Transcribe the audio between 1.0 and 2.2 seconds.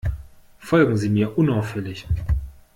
mir unauffällig.